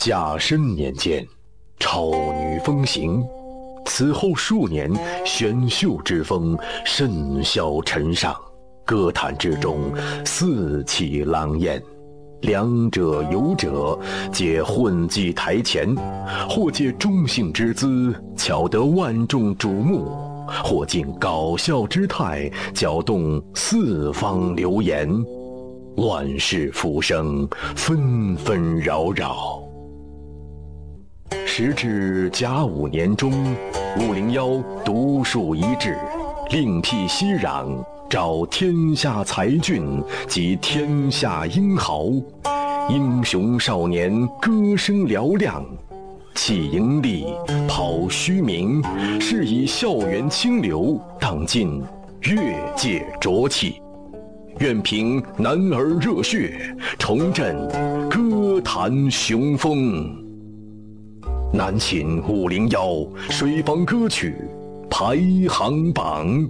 [0.00, 1.26] 甲申年间，
[1.78, 3.22] 超女风行。
[3.84, 4.90] 此后数年，
[5.26, 6.56] 选秀之风
[6.86, 8.34] 甚嚣尘上，
[8.86, 9.92] 歌坛之中
[10.24, 11.80] 四起狼烟。
[12.40, 13.98] 两者有者，
[14.32, 15.94] 皆混迹台前，
[16.48, 20.06] 或借中性之姿，巧得万众瞩目；
[20.64, 25.06] 或尽搞笑之态，搅动四方流言。
[25.96, 29.59] 乱世浮生，纷纷扰扰。
[31.52, 33.32] 时至甲午年中，
[33.98, 35.98] 五零幺独树一帜，
[36.52, 37.84] 另辟蹊壤。
[38.08, 42.04] 召天下才俊及天下英豪，
[42.88, 45.66] 英雄少年歌声嘹亮，
[46.36, 47.26] 弃盈利，
[47.68, 48.80] 抛虚名，
[49.20, 51.82] 是以校园清流荡尽
[52.22, 53.82] 越界浊气。
[54.60, 57.56] 愿凭男儿热血，重振
[58.08, 60.19] 歌坛雄风。
[61.52, 64.36] 南秦五零幺水房歌曲
[64.88, 66.48] 排行榜。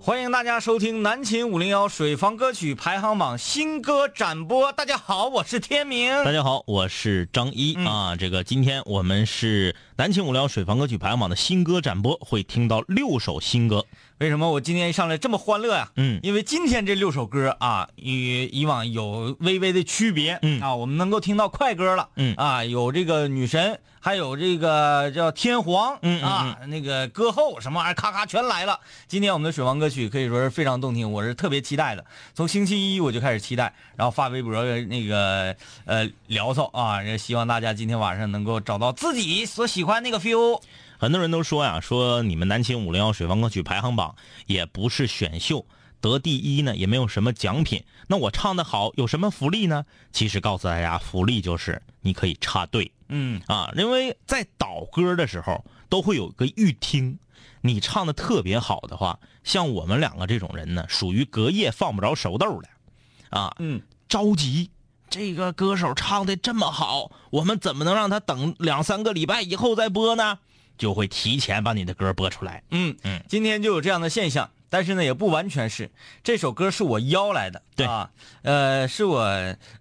[0.00, 4.72] 欢迎大家收听南秦五零幺水房歌曲排行榜新歌展播。
[4.72, 6.10] 大家好，我是天明。
[6.24, 8.16] 大家好，我是张一啊。
[8.16, 13.86] 这个今天我们是南秦五零幺水房歌曲排行榜的新歌展播，会听到六首新歌。
[14.24, 15.90] 为什么我今天一上来这么欢乐呀？
[15.96, 20.38] 嗯，因为今天这六首歌啊，与以往有微微的区别。
[20.40, 22.08] 嗯啊，我们能够听到快歌了。
[22.16, 25.98] 嗯啊，有这个女神，还有这个叫天皇。
[26.00, 28.80] 嗯啊，那个歌后什么玩意儿，咔咔全来了。
[29.06, 32.02] 今天我们的水王歌曲可以说是非常动听，我是特别期待的。
[32.32, 40.62] 从星期一我就开始期待，然后发微博那个呃聊骚啊，希望大家今天晚上能够找到自己所喜欢那个 feel。
[41.04, 44.16] 很多人都说呀，说你们南青五零幺水房歌曲排行榜
[44.46, 45.66] 也不是选秀，
[46.00, 47.84] 得第一呢也没有什么奖品。
[48.08, 49.84] 那我唱的好有什么福利呢？
[50.12, 57.18] 其实告诉大家，福利就是你可以插队，嗯啊，因为在导歌的时候都会有个预听，
[57.60, 62.68] 你唱的特别好的话，像我们两个这种人呢，属于隔夜放不着熟豆的，
[63.28, 64.70] 啊，嗯，着急。
[65.10, 70.38] 这个歌手唱的这么好，我们怎么能让他等两三个礼拜以后再播呢？
[70.76, 72.62] 就会提前把你的歌播出来。
[72.70, 75.90] 嗯嗯，今天就有这样的现象，但是呢，也不完全是。
[76.22, 78.10] 这首歌是我邀来的，对啊，
[78.42, 79.20] 呃，是我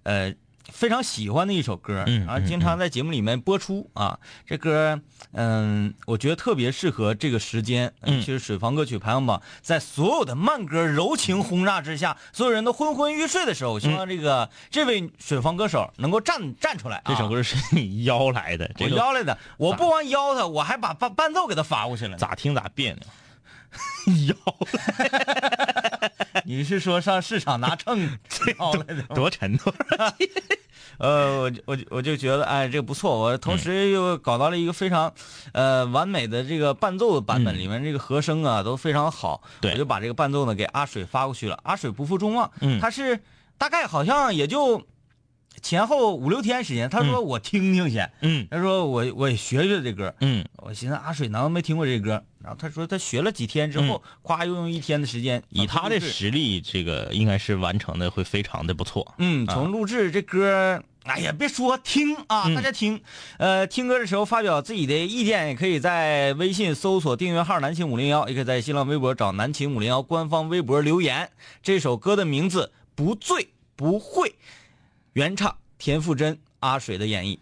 [0.04, 0.34] 呃
[0.74, 4.20] 非常喜欢的一首歌，嗯，啊经常在节目里面播出啊。
[4.46, 5.00] 这歌，
[5.32, 7.94] 嗯，我觉得特别适合这个时间。
[8.02, 17.02] 嗯，其实水房歌曲排行榜在所有的慢歌柔情轰炸之下，所有人都昏昏欲睡的时候，我希望这个这位水房歌手能够站站出来。
[17.06, 22.18] 这首歌是你邀来的，我邀来的，我不光邀他，我还把伴伴奏给他发过去了。
[22.18, 23.04] 咋听咋别扭。
[24.28, 24.36] 邀，
[26.46, 29.04] 你是说上市场拿秤挑来的？
[29.16, 29.74] 多沉多？
[31.00, 33.18] 呃，我我我就觉得，哎，这个不错。
[33.18, 35.12] 我同时又搞到了一个非常，
[35.52, 39.42] 呃，完美的这个伴奏的版本，里面这个和声啊都非常好。
[39.60, 41.60] 对，我就把这个伴奏呢给阿水发过去了。
[41.64, 43.20] 阿水不负众望，嗯，他是
[43.58, 44.84] 大概好像也就
[45.64, 46.88] 前后五六天时间。
[46.90, 52.24] 他说我听听先，嗯，他说我我也学学这歌，嗯，我寻思阿水难道没听过这歌？
[52.44, 59.16] 然后他说他学了几天之后，夸又用一天的时间，以他的实力，这个应该是完成的会非常的不错。
[59.18, 63.02] 嗯，从录制这歌，哎呀，别说听啊，大家听，
[63.38, 71.30] 呃，听歌的时候发表自己的意见，也可以在微信搜索订阅号“南秦五零幺”，也可以在新浪微博找“南秦五零幺”官方微博留言。
[71.62, 74.30] 这首歌的名字《不醉不会》，
[75.14, 77.40] 原唱田馥甄、阿水的演绎。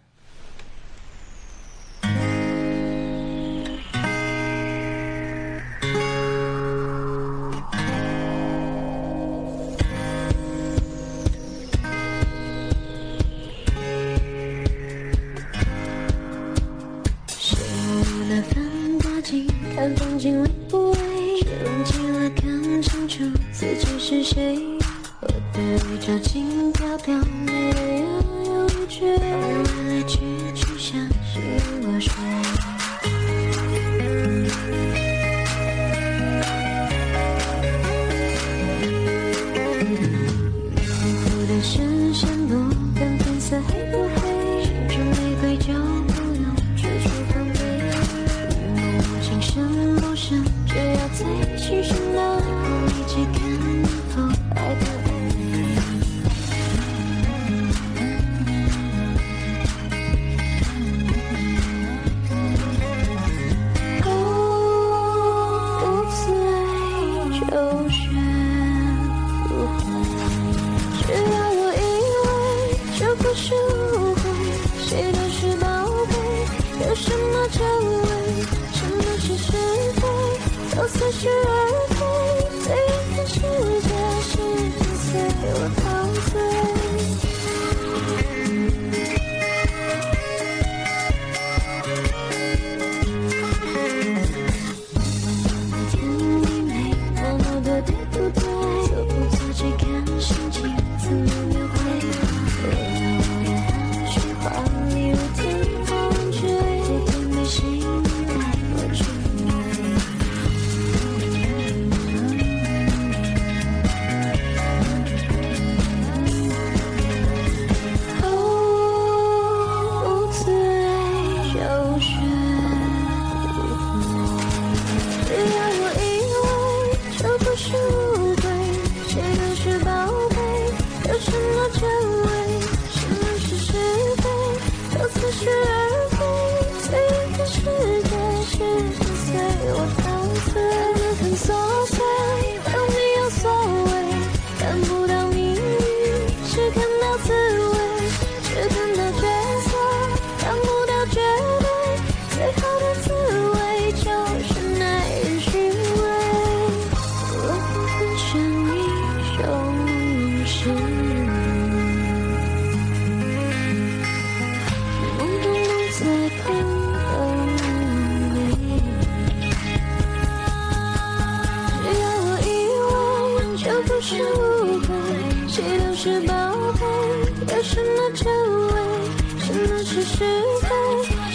[180.04, 180.26] 是是
[180.62, 180.70] 非，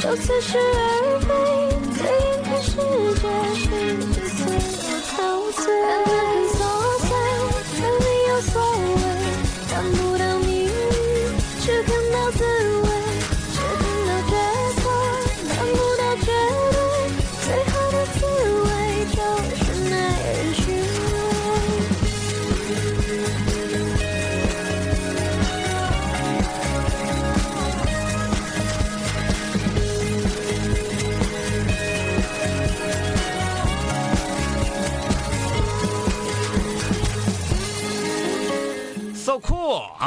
[0.03, 1.29] 都似是而非。
[1.97, 2.01] 最
[2.33, 2.71] 应该是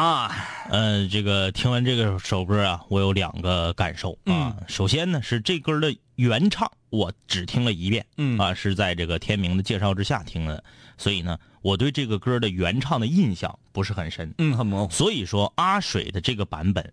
[0.09, 0.35] 啊，
[0.71, 4.57] 呃，这个听完这个首歌啊，我有两个感受啊。
[4.67, 10.63] 首先呢，是这歌的原唱我只听了一遍，嗯啊，是在这个天明的介绍之下听的，
[10.97, 14.33] 所以呢，我对这个歌的原唱的印象不是很深。
[14.39, 14.91] 嗯，很模糊。
[14.91, 16.91] 所以说，阿水的这个版本，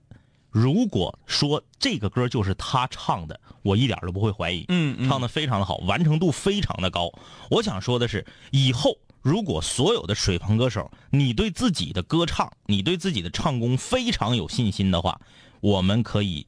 [0.50, 4.66] 如果说这个歌就是他唱的，我一点都不会怀疑。
[4.68, 7.10] 嗯嗯唱的非常的好，完成度非常的高。
[7.48, 15.20] 我想说的是，以后如果所有的水棚歌手，你对自己的歌唱，你对自己的唱功非常有信心的话，
[15.60, 16.46] 我们可以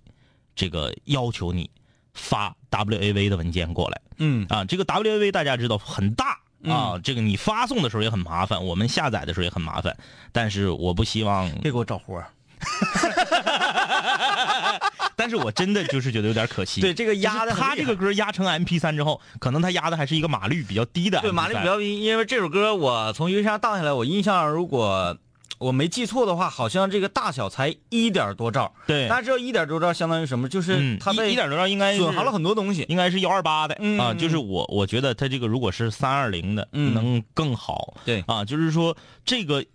[0.55, 1.69] 这个要求你
[2.15, 4.01] 发 WAV 的文件过来。
[4.19, 9.97] 嗯啊，这个 WAV 大家知道很大啊，这个你发送的时候也很麻烦，我们下载的时候也很麻烦。
[10.31, 12.31] 但是我不希望，别给我找活儿。
[15.19, 16.81] 但是我真的就是觉得有点可惜。
[16.81, 21.21] 对这个压的他这个歌压成 MP 三之后，可能他压的还是一个码率比较低的。
[21.21, 25.19] 对，码率比较低，因为这首歌我从云上荡下来，我印象如果
[25.59, 28.73] 我没记错的话，好像这个大小才一点多兆。
[28.87, 30.49] 对大家知道一点多兆相当于什么？
[30.49, 32.87] 就是嗯，它被一一点多兆应该损耗了很多东西。
[32.89, 37.95] 应该是幺二八的、啊，就是我我觉得它这个如果是三二零的，嗯能更好。
[38.05, 39.67] 对啊，就是说这个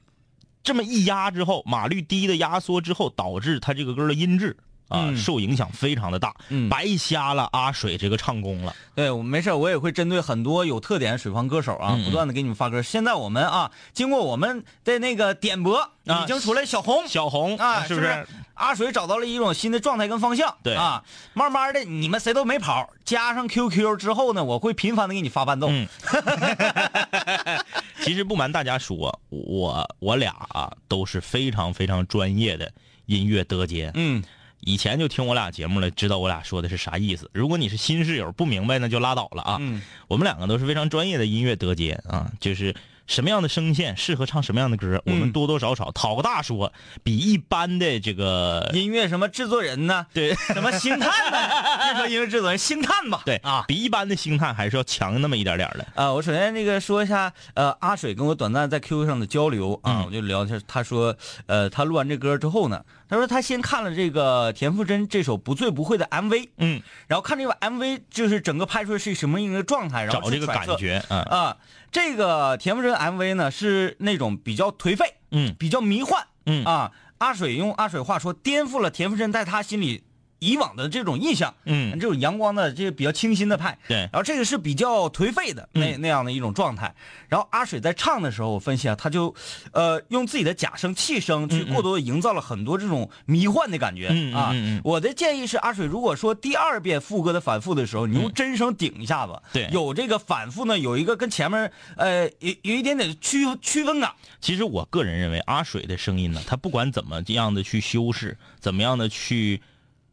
[0.64, 4.56] 这么一压之后，码率低的压缩之后，导致它这个歌的音质
[4.88, 8.76] 啊、嗯受影响非常的大，嗯白瞎了阿水这个唱功了。
[8.96, 12.82] 对，我没事，我也会针对很多有特点水房歌手啊，不断的给你们发歌。
[12.82, 17.08] 现在我们啊，经过我们的那个点播，啊已经出来小红。
[17.08, 18.28] 小红啊，是不是？
[18.54, 20.56] 阿水找到了一种新的状态跟方向。
[20.62, 25.68] 对啊，慢慢的你们谁都没跑，加上 QQ 之后呢，我会频繁的给你发伴奏。
[25.70, 25.88] 嗯
[28.04, 32.72] 其实不瞒大家说，我我俩啊都是非常非常专业的
[33.08, 33.90] 音乐德杰。
[33.96, 34.24] 嗯
[34.66, 37.30] 以前就听我俩节目了，知道我俩说的是啥意思。
[37.34, 39.58] 如果你是新室友不明白，那就拉倒了啊。
[39.60, 42.74] 嗯我们两个都是非常专业的音乐德杰啊，就是
[43.14, 50.08] 什么样的声线适合唱什么样的歌，我们嗯多多少少讨个大说，比一般的这个音乐什么制作人呢？
[50.12, 51.38] 对什么星探呢？
[51.84, 53.22] 别说音乐制作人，星探吧。
[53.24, 53.66] 对啊。
[53.68, 55.86] 比一般的星探还是要强那么一点点的。
[55.94, 60.60] 呃，我首先那个说一下，呃，阿水跟我短暂在 QQ 上的交流啊，嗯我就聊一下。
[60.68, 61.16] 他说，
[61.46, 71.56] 呃，他录完这歌之后呢，他说他先看了这个田馥甄这首《不醉不会》的 MV，嗯，然后看这个 MV 就是整个拍出来是什么一个状态，然后找这个感觉，嗯啊。
[71.94, 76.92] 这个田馥甄 MV 呢是那种比较颓废，嗯比较迷幻，嗯啊。
[77.20, 80.04] 阿水用阿水话说，颠覆了田馥甄在他心里
[80.44, 81.98] 以往的这种印象，嗯。
[82.00, 83.98] 这种阳光的这个比较清新的派，对。
[83.98, 86.02] 然后这个是比较颓废的那、嗯。
[86.02, 86.94] 那样的一种状态。
[87.30, 89.34] 然后阿水在唱的时候，我分析啊，他就
[89.72, 94.54] 呃用自己的假声、气声去过多的营造了很多这种迷幻的感觉、啊。
[94.84, 99.70] 我的建议是，阿水如果说第二遍副歌的反复的时候，你用真声顶一下子，对。
[99.72, 104.12] 有这个反复呢，有一个跟前面呃有有一点点区区分感。
[104.42, 109.62] 其实我个人认为，阿水的声音呢，他不管怎么样的去修饰，怎么样的去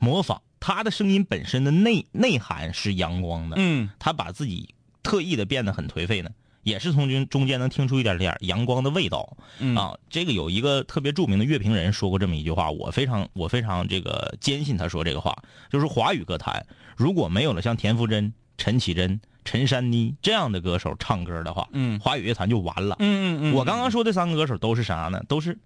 [0.01, 3.57] 模仿，他的声音本身的内内涵是阳光的。
[3.59, 6.31] 嗯他把自己特意的变得很颓废呢，
[6.63, 9.37] 也是从中中间能听出一点点阳光的味道。
[9.59, 16.67] 嗯啊，这个有一个特别著名的乐评人说过这么一句话，我非常我非常这个坚信他说这个话，就是华语歌坛
[16.97, 22.97] 如果没有了像田馥甄、陈绮贞、陈珊妮这样的歌手唱歌的话，嗯华语乐坛就完了。
[22.99, 25.23] 嗯嗯嗯，我刚刚说这三个歌手都是啥呢？
[25.29, 25.59] 都是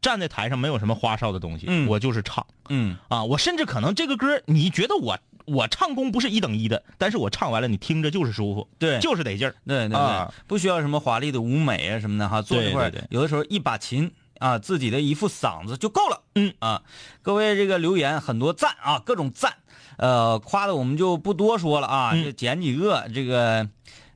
[0.00, 1.88] 站在台上没有什么花哨的东西，嗯。
[1.88, 2.46] 我就是唱。
[2.68, 2.96] 嗯。
[3.08, 8.98] 啊，我甚至可能这个歌你觉得我我唱功不是一等一的，但是我唱完了你听着就是舒服，对。
[9.00, 9.54] 就是得劲儿。
[9.66, 10.32] 对对对，啊。
[10.46, 16.22] 不需要什么华丽的舞美啊什么的哈，坐一块儿对有的时候一把琴啊，自己的一副嗓子就够了。
[16.34, 16.54] 嗯。
[16.60, 16.82] 啊，
[17.22, 19.56] 各位这个留言很多赞啊，各种赞，
[19.96, 22.24] 呃，夸的我们就不多说了啊，嗯。
[22.24, 23.08] 就捡几个。
[23.12, 23.68] 这个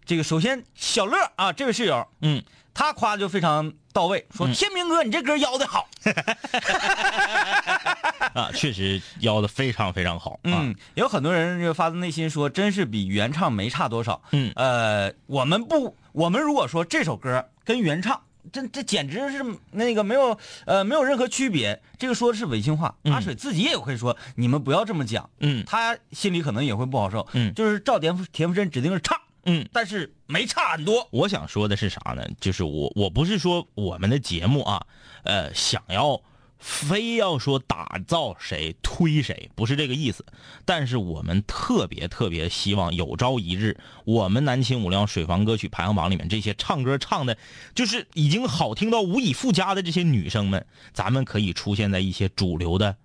[0.05, 2.43] 这个首先小乐啊，这位室友，嗯，
[2.75, 5.89] 他夸就非常到位，说嗯天明哥你这歌邀的好，
[8.35, 10.39] 啊，确实邀的非常非常好啊。
[10.45, 14.23] 嗯，有很多人就发自内心说，真是比原唱没差多少。
[14.33, 22.95] 嗯呃，我们不，我们如果说这首歌跟原唱，这这简直是那个没有呃没有任何区别，这个说的是违心话。
[23.05, 27.27] 嗯阿水自己也会说，你们不要这么讲，嗯他心里可能也会不好受。
[27.35, 31.09] 嗯就是照田馥田馥甄指定是唱，嗯，但是没差很多。
[31.11, 32.27] 我想说的是啥呢？
[32.41, 34.87] 就是我我不是说我们的节目啊，
[35.25, 36.21] 呃，想要
[36.59, 40.25] 非要说打造谁推谁，不是这个意思。
[40.65, 47.37] 但是我们特别特别希望有朝一日，我们南秦五零幺水房歌曲排行榜里面这些唱歌唱的，
[47.75, 52.97] 就是已经好听到无以复加的这些女生们，咱们可以出现在一些主流的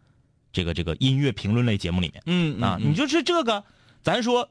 [0.54, 2.22] 这个这个音乐评论类节目里面。
[2.28, 3.64] 嗯啊，你就是这个，
[4.04, 4.48] 咱说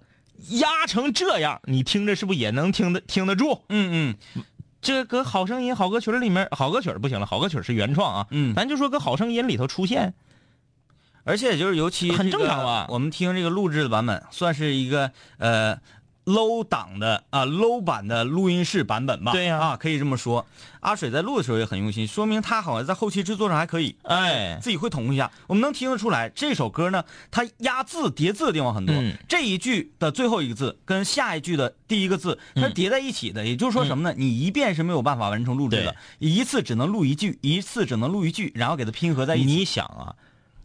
[0.51, 3.63] 压成这样，你听着是不是也能听得听得住？
[3.69, 4.45] 嗯嗯
[4.81, 8.27] 这搁好声音、好歌曲里面，好歌曲不行了，好歌曲是原创啊。
[8.31, 10.15] 嗯咱就说搁好声音里头出现，
[11.25, 15.77] 而且就是尤其很这个正常吧我们听这个录制的版本，算是一个呃
[16.27, 19.33] low 档的啊 low 版的录音室版本吧。
[19.33, 20.47] 对呀啊，可以这么说。
[20.81, 23.97] 阿水在录的时候也很用心，说明他好像在后期制作上还可以。
[24.03, 28.95] 哎，自己会统一下，我们能听得出来，这首歌呢，它压字叠字的地方很多。
[28.95, 33.45] 嗯这一句的最后一个字跟下一句的第一个字，它叠在一起的。
[33.45, 34.15] 也就是说什么呢？
[34.17, 39.47] 你一遍是没有办法完成录制的，一次只能录一句，一次只能录一句，然后给它拼合在一起。
[39.47, 40.15] 你想啊，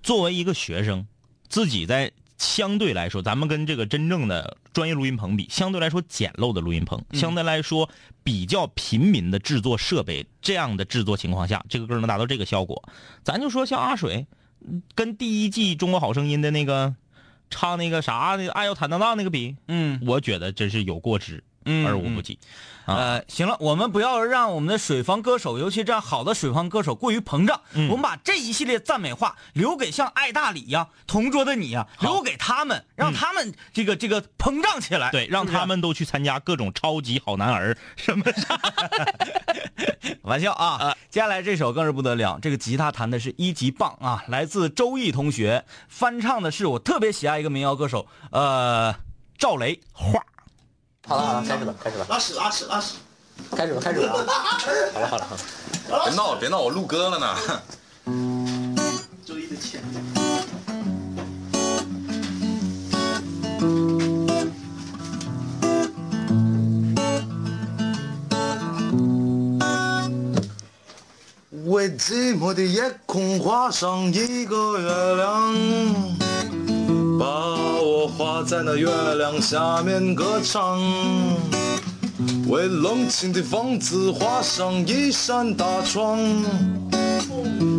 [0.04, 1.08] 作为一个学生，
[1.50, 7.88] 自己在相对来说，咱们跟这个真正的专业录音棚比，相对来说简陋的录音棚，相对来说
[8.24, 12.84] 比较平民的制作设备，这样的制作情况下，这个歌能达到这个效果，
[13.24, 14.26] 咱就说像阿水，
[14.68, 16.96] 嗯跟第一季《中国好声音》的那个
[17.52, 20.02] 唱那个啥那个爱要坦荡荡那个比，嗯。
[20.04, 22.40] 我觉得真是有过之嗯而无不及。
[22.42, 27.62] 啊呃，行了，我们不要让我们的水房歌手，尤其这样好的水房歌手过于膨胀。
[27.74, 35.12] 嗯我们把这一系列赞美话留给像爱大理呀、同桌的你呀、留给他们，让他们这个这个膨胀起来。
[35.12, 38.26] 对，让他们都去参加各种超级好男儿什么
[40.24, 40.96] 玩笑啊。
[41.10, 48.96] 接下来这首更是不得了，这个吉他弹的是一级棒啊，来自周毅同学，翻唱的是我特别喜爱一个民谣歌手，呃，
[49.38, 50.24] 赵雷画。
[51.12, 52.94] 好了好了，开始吧，开始吧，拉屎拉屎拉屎！
[53.54, 54.14] 开始吧，开始吧。
[54.94, 55.36] 好了好了好
[55.98, 57.36] 了，别闹了别闹，我录歌了呢。
[59.26, 59.84] 周一的钱。
[71.66, 75.54] 为寂寞的夜空画上一个月亮，
[77.22, 77.28] 把
[77.80, 80.82] 我画在那月亮下面歌唱。
[82.48, 86.18] 为冷清的房子画上一扇大窗，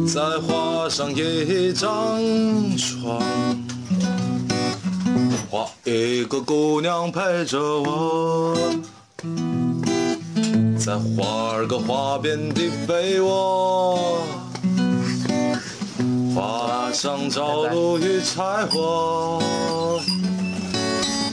[0.06, 2.20] 再画上一张
[2.76, 3.20] 床，
[5.50, 8.56] 画一个姑娘陪着我，
[10.78, 14.22] 再画个花边的被窝，
[16.34, 19.40] 画上朝露与柴火。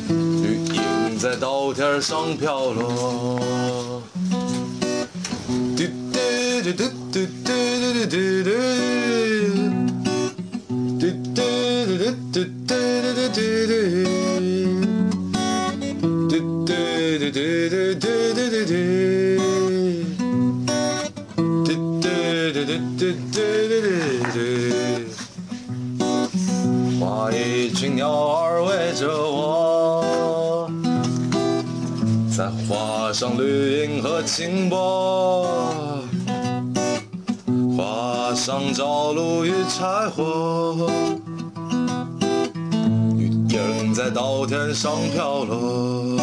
[0.10, 3.39] 雨影在稻田上飘落。
[5.75, 6.20] 嘟嘟
[6.63, 8.44] 嘟嘟嘟嘟嘟嘟嘟
[11.00, 11.38] 嘟嘟嘟
[11.86, 13.72] 嘟嘟嘟嘟嘟嘟嘟。
[16.27, 16.32] 嘟
[16.65, 16.72] 嘟
[17.18, 18.03] 嘟嘟嘟嘟
[18.36, 18.70] 嘟嘟嘟。
[23.00, 23.46] 嘟嘟
[24.34, 24.88] 嘟
[27.96, 30.69] 鸟儿围着我，
[32.36, 35.48] 再画上绿荫和清波，
[37.75, 40.89] 画上朝露与柴火，
[43.17, 46.17] 雨点在稻田上飘落，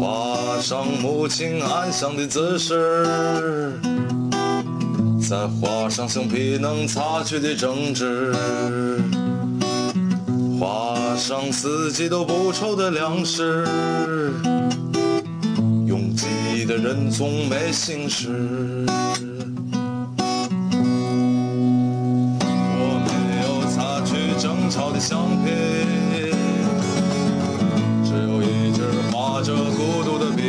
[0.00, 3.78] 画上母亲安详的姿势。
[5.28, 8.32] 再画上橡皮能擦去的争执，
[10.58, 13.64] 画上四季都不愁的粮食。
[15.86, 18.84] 拥挤的人总没心事。
[22.74, 23.08] 我没
[23.46, 25.50] 有擦去争吵的橡皮，
[28.04, 30.42] 只有一支画着孤独的笔。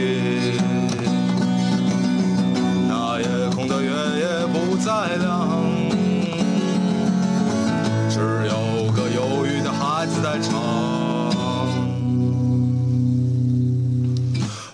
[2.87, 3.89] 那夜空的月
[4.19, 5.48] 也不再亮，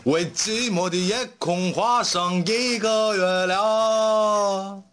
[0.06, 4.84] 为寂寞的夜空画上一个月亮。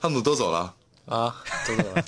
[0.00, 0.74] 他们都走了。
[1.10, 1.36] 啊。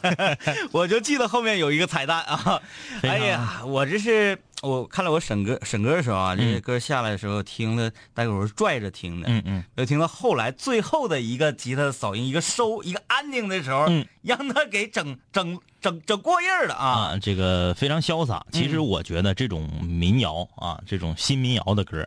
[0.72, 2.60] 我就记得后面有一个彩蛋啊！
[3.02, 16.86] 哎呀，我这是我看了我审歌审歌的时候啊，这些嗯歌下来的时候听了，大概我是拽着听的，嗯嗯，就听到后来最后的一个吉他的扫音，一个收，一个安静的时候，嗯让他给整整整整过劲儿了啊！
[16.86, 18.44] 啊，这个非常潇洒。
[18.52, 22.06] 其实我觉得这种民谣啊，这种新民谣的歌，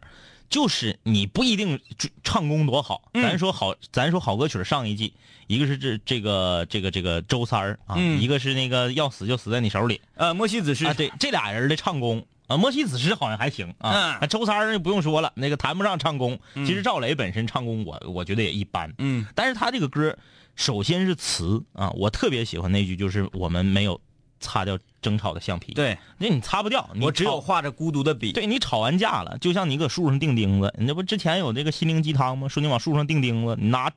[0.56, 1.78] 就是你不一定
[2.24, 5.14] 唱功多好，嗯咱说好，咱说好歌曲上一季，
[5.48, 12.26] 一个是这这个这个这个周三儿啊，嗯一个是那个要死就死在你手里呃，莫西子诗啊，对，这俩人的唱功。
[12.48, 16.40] 啊，莫西子诗好像还行啊，周三儿不用说了，那个谈不上唱功。
[16.54, 20.18] 其实赵雷本身唱功我我觉得也一般，嗯但是他这个歌，
[20.56, 24.00] 首先是词啊，我特别喜欢那句，就是我们没有
[24.46, 28.32] 擦掉争吵的橡皮。，对那你擦不掉，你我只有画着孤独的笔。
[28.32, 32.48] 对你吵完架了，就像你搁树上钉钉子，你这不之前有这个心灵鸡汤吗？
[32.48, 33.92] 说你往树上钉钉子，你拿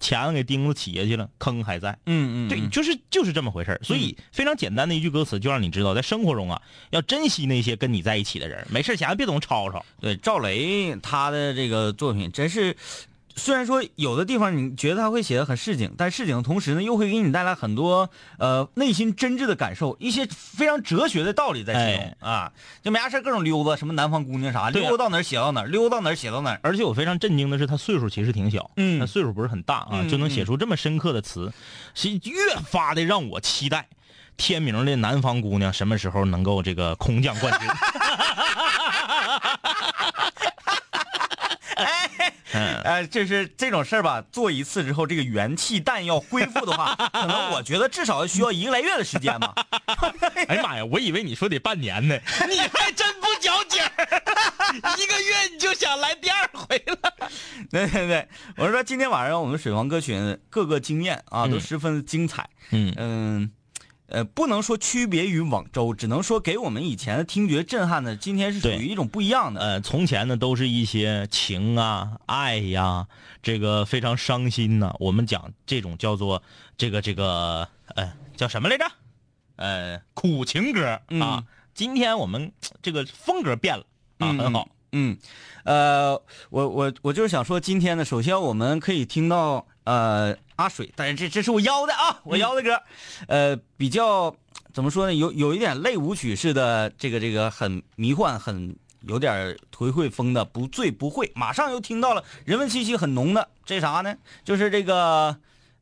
[0.00, 1.98] 钳子给钉子起下去了，坑还在。
[2.06, 9.84] 嗯嗯，对，嗯就是就是这么回事儿所以非常简单的一句歌词，就让你知道，在生活中啊，要珍惜那些跟你在一起的人，没事闲别总吵吵。
[10.00, 12.76] 对赵雷他的这个作品真是，
[13.38, 22.52] 虽然说有的地方你觉得他会写的很市井，但市井的同时呢，又会给你带来很多呃内心真挚的感受，一些非常哲学的道理在其中、啊。
[22.82, 26.60] 就没啥事儿各种溜达，什么南方姑娘啥，溜达到哪儿写到哪儿，溜达到哪儿写到哪儿。
[26.62, 31.52] 而且我非常震惊的是，他岁数其实挺小，嗯他岁数不是很大啊，嗯就能写出这么深刻的词，
[31.94, 33.88] 是越发的让我期待
[34.36, 37.68] 天明的南方姑娘什么时候能够这个空降冠军。
[42.58, 49.54] 呃，就是这种事儿吧，做一次之后，这个元气弹要恢复的话，可能我觉得至少需要一个来月的时间吧。
[50.48, 52.18] 哎呀妈呀，我以为你说得半年呢，
[52.48, 54.22] 你还真不矫情儿，
[54.98, 57.12] 一个月你就想来第二回了。
[57.70, 62.48] 对对对，我是说今天晚上我们水房歌群各个经验啊，都十分精彩。
[62.70, 63.50] 嗯嗯，
[64.08, 69.60] 呃，不能说区别于往周，只能说给我们以前的听觉震撼的，今天是属于一种不一样的。
[69.60, 73.06] 呃，从前呢都是一些情啊、爱呀，
[73.42, 76.42] 这个非常伤心呐、我们讲这种叫做
[76.76, 78.84] 这个这个呃叫什么来着？
[79.56, 81.00] 呃，苦情歌啊。
[81.10, 81.44] 嗯
[81.74, 82.50] 今天我们
[82.82, 83.84] 这个风格变了
[84.18, 84.68] 啊，嗯很好。
[84.90, 85.16] 嗯，
[85.62, 92.82] 呃，我我我就是想说，今天呢，首先我们可以听到呃阿水，但是这这是我邀的啊，我邀的歌，
[93.28, 94.34] 呃，比较
[94.72, 101.30] 怎么说呢，有有一点类舞曲式的这个这个很迷幻，很有点颓废风的，不醉不会。
[101.36, 104.16] 马上又听到了人文气息很浓的，这啥呢？
[104.44, 105.38] 就是这个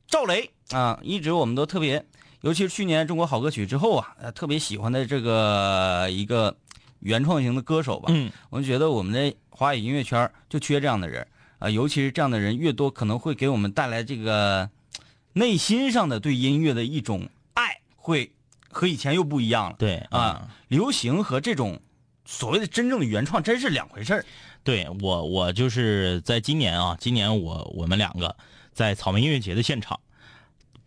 [0.06, 2.04] 赵雷啊，一直我们都特别，
[2.42, 6.54] 尤其是去年中国好歌曲之后啊，呃特别喜欢的这个一个
[7.00, 8.10] 原创型的歌手吧。
[8.10, 11.26] 嗯，我就觉得我们的华语音乐圈就缺这样的人
[11.58, 14.70] 啊、尤其是这样的人越多，可能会给我们带来这个
[15.32, 18.32] 内心上的对音乐的一种爱，会
[18.68, 19.76] 和以前又不一样了。
[19.78, 21.80] 对啊，流行和这种
[22.24, 24.24] 所谓的真正的原创真是两回事儿。
[24.62, 28.36] 对我，我就是在今年啊，今年我我们两个
[28.72, 29.98] 在草莓音乐节的现场，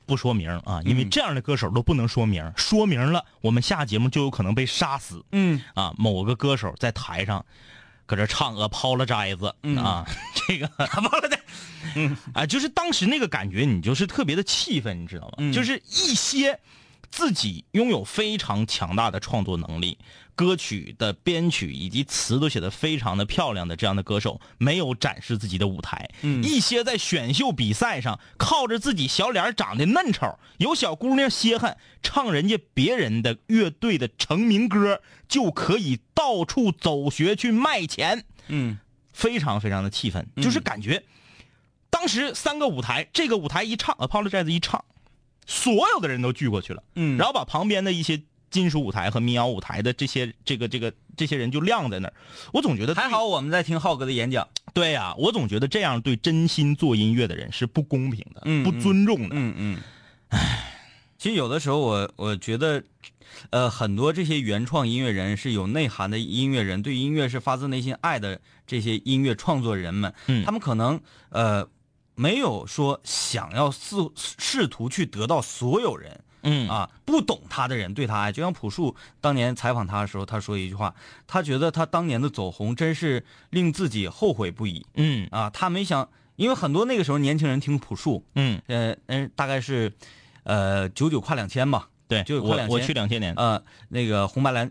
[0.06, 5.94] 不说名啊，因为嗯这样的歌手都不能说名儿，说明了，我们下节目就有可能被杀死嗯啊。
[5.98, 7.46] 某个歌手在台上
[8.10, 9.38] 搁这唱《Apologize》
[9.80, 10.04] 啊，
[10.48, 11.40] 这个 抛了的，
[12.34, 15.34] 啊，就是当时那个感觉，你就是特别的气愤，你知道吗？
[15.38, 15.54] 嗯。
[15.54, 16.60] 就是一些
[17.12, 19.98] 自己拥有非常强大的创作能力，
[20.36, 26.10] 歌曲的编曲以及词都写得非常的漂亮的这样的歌手，没有展示自己的舞台。
[26.22, 38.26] 嗯一些在选秀比赛上靠着自己小脸长得嫩丑，有小姑娘稀罕，唱人家别人的乐队的成名歌，就可以到处走学去卖钱。
[38.48, 38.80] 嗯
[39.12, 41.04] 非常非常的气愤，就是感觉
[41.90, 44.86] 当时三个舞台，这个舞台一唱，Apologize 一唱，
[45.50, 47.18] 所有的人都聚过去了，嗯。
[47.18, 52.14] 然后把旁边的一些金属舞台和民谣舞台的这些这个这个这些人就晾在那儿，
[52.54, 59.78] 我总觉得还好我们在听浩哥的演讲，对呀、我总觉得这样对真心做音乐的人是不公平的，嗯不尊重的，嗯嗯，
[61.18, 62.84] 其实有的时候我我觉得，
[63.50, 70.44] 呃，很多这些原创音乐人是有内涵的音乐人，对音乐是发自内心爱的这些音乐创作人们，嗯。
[70.46, 71.68] 他们可能呃
[72.20, 76.20] 没有说想要试试图去得到所有人。
[76.44, 76.68] 嗯。
[76.68, 80.94] 啊，不懂他的人对他爱，就像朴树当年采访他的时候，他说一句话，
[81.26, 85.26] 他觉得他当年的走红真是令自己后悔不已嗯。
[85.32, 89.94] 啊，他没想，因为很多那个时候年轻人听朴树，嗯，呃嗯，大概是，
[90.44, 94.70] 呃九九跨两千吧，对，就快我我两千去两千年，呃那个红白蓝，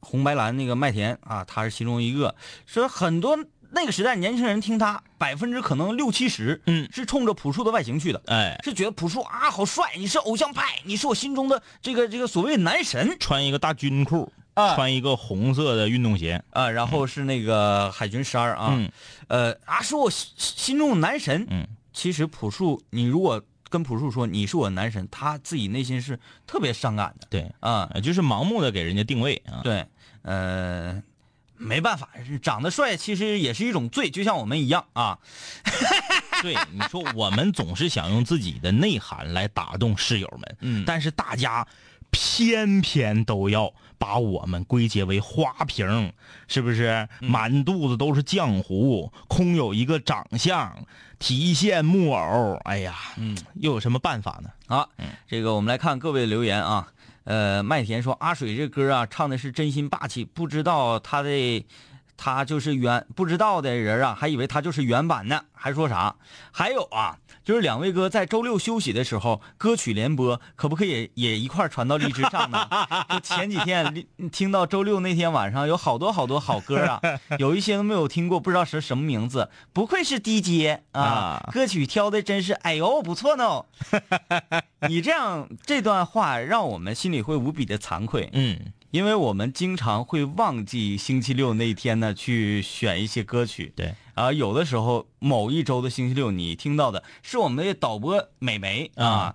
[0.00, 2.34] 红白蓝那个麦田啊，他是其中一个，
[2.66, 3.38] 说很多
[3.70, 6.88] 那个时代年轻人听他百分之可能六七十，嗯。
[6.92, 13.16] 是冲着朴树的外形去的，哎，是觉得朴树啊好帅，你是偶像派，你是我心中的这个这个所谓男神。
[13.20, 18.90] 穿一个大军裤，啊穿一个红色的运动鞋，啊，然后是那个海军十二啊，嗯。
[19.28, 27.86] 呃啊是我心心中的男神，嗯，其实朴树，你如果跟朴树说你是我男神，他自己内心是特别伤感的对，啊。
[27.92, 29.84] 呃就是盲目的给人家定位啊，对，
[30.22, 31.02] 呃，
[31.58, 32.08] 没办法，
[32.40, 35.18] 长得帅其实也是一种罪，就像我们一样啊。
[36.40, 41.66] 对，你说我们总是想用自己的内涵来打动室友们，嗯但是大家
[42.10, 46.12] 偏偏都要把我们归结为花瓶，
[46.46, 47.08] 是不是？
[47.20, 50.86] 满肚子都是浆糊，空有一个长相，
[51.18, 52.54] 提线木偶。
[52.64, 54.50] 哎呀，嗯，又有什么办法呢？
[54.68, 54.88] 啊，
[55.26, 56.92] 这个我们来看各位留言啊。
[57.28, 61.62] 呃，麦田说阿水这歌啊，唱的是真心霸气，不知道他的
[62.16, 66.16] 他就是原不知道的人啊，还以为他就是原版呢，还说啥？
[66.50, 72.68] 还有啊，就是两位哥在周六休息的时候，歌曲联播，可不可以也一块传到荔枝上呢？
[73.08, 77.00] 就前几天听到周六那天晚上有好多好多好歌啊，
[77.40, 79.48] 有一些都没有听过，不知道是什么名字。
[79.72, 83.64] 不愧是 DJ 啊，啊 歌曲挑的真是，哎呦不错呢。
[84.86, 93.72] 你这样这段话让我们心里会无比的惭愧，嗯，因为我们经常会忘记星期六那一天呢去选一些歌曲。
[93.76, 99.34] 对，啊，有的时候某一周的星期六，你听到的是我们的导播美眉啊，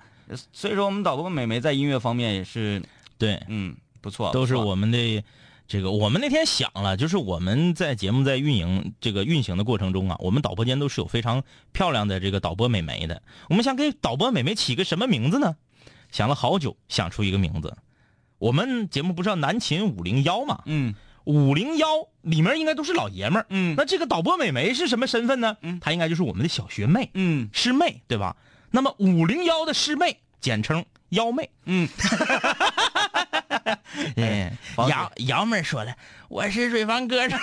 [0.51, 2.81] 所以说我们导播美眉在音乐方面也是，
[3.17, 5.23] 对，嗯，不错，都是我们的
[5.67, 13.21] 这个，我们那天想了，就是我们在节目在运营这个运行的过程中啊，我们导播间都是有非常漂亮的这个导播美眉的。
[13.49, 15.55] 我们想给导播美眉起个什么名字呢？
[16.11, 17.75] 想了好久，想出一个名字。
[18.43, 20.63] 我们节目不是叫南秦五零幺嘛？
[20.65, 21.87] 嗯五零幺
[22.23, 23.45] 里面应该都是老爷们儿。
[23.47, 25.55] 嗯那这个导播美眉是什么身份呢？
[25.61, 28.35] 嗯她应该就是我们的小学妹，嗯师妹，对吧？
[28.69, 31.49] 那么五零幺的师妹，简称幺妹。
[31.63, 31.87] 嗯，
[34.17, 35.95] 哎，房子姚姚妹说的，
[36.27, 37.37] 我是水房歌手。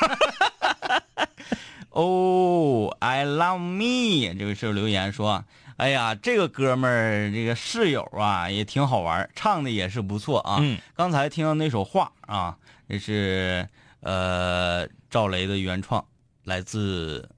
[2.01, 5.45] 哦，I love me，这位室友留言说，
[5.77, 10.57] 哎呀，这个哥们儿这个室友啊也挺好玩，唱的也是不错啊。
[10.61, 12.57] 嗯，刚才听到那首画啊，
[12.89, 13.69] 这是
[14.01, 16.03] 呃赵雷的原创，
[16.45, 17.29] 来自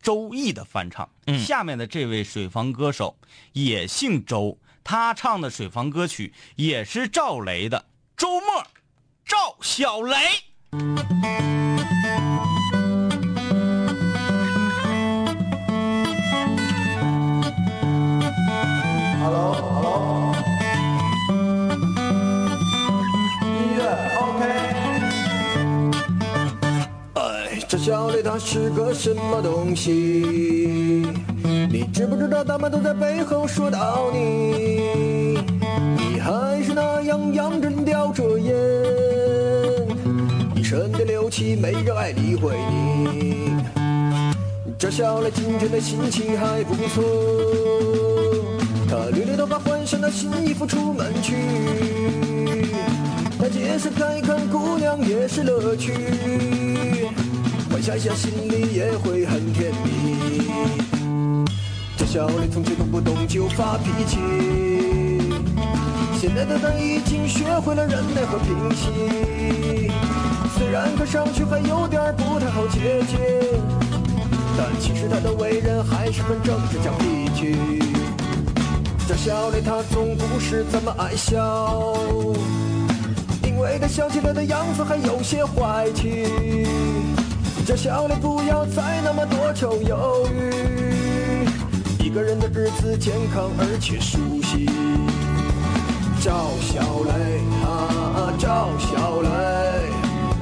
[0.00, 1.08] 周易的翻唱。
[1.26, 3.16] 嗯下面的这位水房歌手
[3.54, 7.78] 也姓周，他唱的水房歌曲也是赵雷的
[8.16, 8.40] 《周末》，
[9.24, 10.16] 赵小雷。
[23.42, 23.80] 音乐
[24.20, 24.42] ，OK。
[27.14, 27.20] 唉
[27.68, 31.06] 这小雷他是个什么东西？
[31.70, 35.38] 你知不知道他们都在背后说到你？
[35.96, 38.54] 你还是那样仰着叼着烟，
[40.54, 43.56] 一身的六气，没人爱理会你。
[44.78, 47.02] 这小雷今天的心情还不错，
[48.92, 51.34] 他捋捋头发，换上了新衣服出门去。
[53.40, 55.94] 在街上看一看姑娘也是乐趣，
[57.70, 60.52] 欢下一下，心里也会很甜蜜。
[61.96, 64.18] 这小磊从前动不动就发脾气，
[66.20, 69.90] 现在的他已经学会了忍耐和平息。
[70.58, 73.18] 虽然看上去还有点不太好接近，
[74.54, 77.91] 但其实他的为人还是很正直讲义气。
[79.08, 81.94] 这小磊他总不是这么爱笑，
[83.44, 86.66] 因为他笑起来的样子还有些坏气。
[87.66, 91.46] 这小磊不要再那么多愁忧郁，
[92.04, 94.66] 一个人的日子健康而且舒心。
[96.20, 99.28] 赵小磊啊，赵小磊，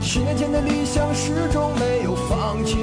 [0.00, 2.76] 十年前的理想始终没有放弃。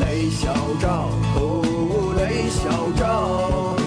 [0.00, 3.77] 雷小赵，哦，雷小赵，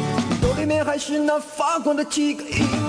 [0.91, 2.81] 还是那发光的几个亿。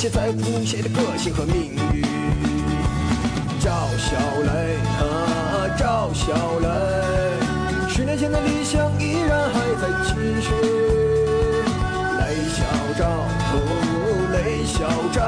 [0.00, 2.02] 写在谱写的个性和命运。
[3.60, 6.66] 赵小磊啊，赵小磊，
[7.86, 10.54] 十年前的理想依然还在继续。
[12.16, 12.64] 雷小
[12.98, 13.04] 赵，
[13.52, 13.54] 哦，
[14.32, 15.20] 雷小赵，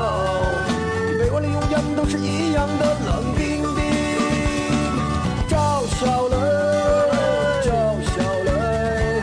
[1.18, 3.84] 被我利用样都是一样的冷冰冰。
[5.50, 6.34] 赵小磊，
[7.62, 7.70] 赵
[8.08, 9.20] 小磊，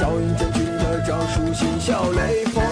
[0.00, 2.62] 赵云将军的赵，书信小雷锋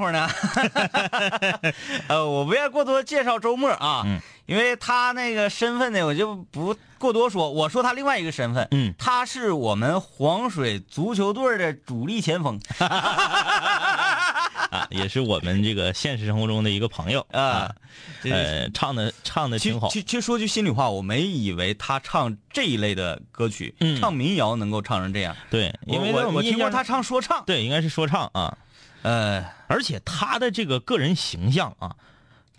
[0.00, 0.28] 话呢。
[2.08, 7.50] 呃，我不愿过多介绍周末啊，嗯因为他那个身份呢，我就不过多说。
[7.50, 17.72] 我说他另外一个身份，嗯他是我们黄水足球队的主力前锋 啊，也是我们这个现实生活中的一个朋友啊。
[18.22, 25.36] 这呃，唱的唱的挺好，其其实说句心里话，我没以为他唱这一类的歌曲，嗯唱民谣能够唱成这样。
[25.48, 28.56] 对，因为我我听过他唱说唱，对，应该是说唱啊，
[29.02, 31.96] 呃，而且他的这个个人形象啊，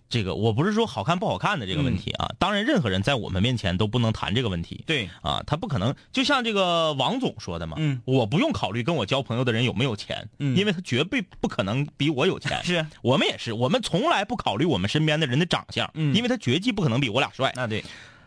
[0.10, 4.84] 这个我不是说好看不好看的这个问题啊，当然任何人在我们面前都不能谈这个问题。
[4.86, 10.56] 对，啊，他不可能，就像这个王总说的嘛，嗯，我不用考虑跟我交朋友的人有没有钱，嗯。
[10.58, 12.62] 因为他绝对不可能比我有钱。
[12.64, 12.86] 是。
[13.02, 16.14] 我们也是，我们从来不考虑我们身边的人的长相，嗯。
[16.14, 17.54] 因为他绝技不可能比我俩帅。
[17.56, 17.84] 那对，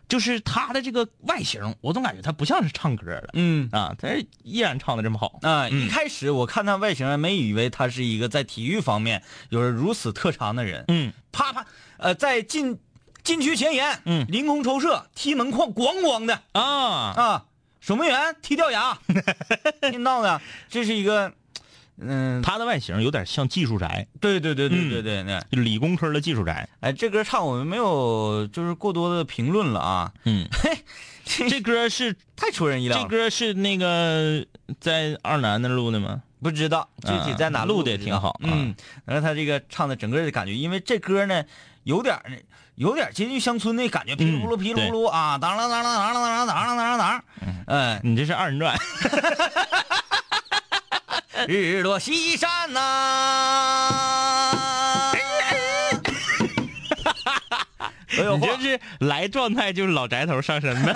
[0.08, 3.68] 就是他的这个外形，我总感觉他不像是唱歌的，嗯。
[3.72, 4.08] 啊，他
[4.42, 5.38] 依然唱的这么好。
[5.42, 5.86] 啊，嗯。
[5.86, 10.84] 一开始我看他外形，没以为他是一个在体育方面有着如此特长的人。
[10.88, 12.78] 嗯，啪啪，呃，在禁
[13.22, 14.26] 禁区前沿，嗯。
[14.28, 16.40] 凌空抽射，踢门框，咣咣的。
[16.52, 16.62] 啊，
[17.16, 17.44] 啊，
[17.80, 18.98] 守门员踢掉牙，
[19.90, 21.32] 你闹的，这是一个，
[22.06, 26.68] 嗯，他的外形有点像技术宅，对对对对嗯对对对，就理工科的技术宅。
[26.80, 34.44] 哎，这歌唱我们没有就是过多的评论了啊，嗯， 嘿，这歌是太出人意料了，这歌是那个
[34.80, 36.22] 在二南那录的吗？
[36.42, 38.52] 不知道具体在哪啊录的也挺好啊。
[38.52, 38.74] 嗯，
[39.06, 41.42] 然后他这个唱的整个的感觉，因为这歌呢
[41.84, 42.22] 有点儿
[42.74, 47.24] 有点接近乡村那感觉，噼里呼噜噼里呼噜啊，当啷当啷当啷当啷当啷当啷当，
[47.66, 48.76] 嗯，你这是二人转。
[51.48, 52.80] 日落西山呐，
[58.16, 60.94] 哎呦你这是来状态就是老宅头上身呗。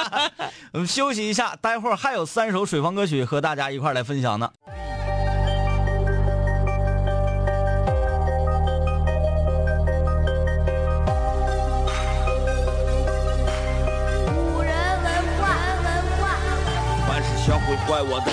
[0.72, 4.50] 我们休息一下，待会儿还有三首水方歌曲和大家一块来分享呢。
[14.26, 15.06] 古人文
[15.38, 15.48] 化，
[15.84, 15.86] 文
[16.18, 16.22] 化。
[17.06, 18.32] 凡是想毁坏我的，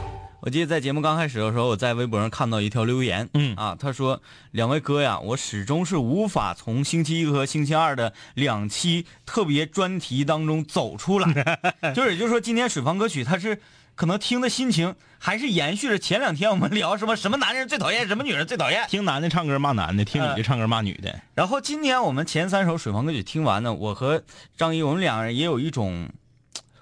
[0.41, 11.59] 我记得在节目刚开始的时候，我在微博上看到一条留言，嗯啊，他说：“两位哥呀，我始终是无法从星期一和星期二的两期特别专题当中走出来，
[11.93, 13.61] 就是也就是说，今天水房歌曲他是
[13.93, 18.87] 可能听的心情还是延续着前两天我们聊什么什么男人最讨厌，什么女人最讨厌。
[18.89, 21.21] 听男的唱歌骂男的，听女的唱歌骂女的。
[21.35, 24.23] 然后今天我们前三首水房歌曲听完呢，我和
[24.57, 26.09] 张一我们两个人也有一种